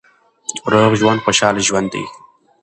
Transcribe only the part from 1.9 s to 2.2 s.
دی.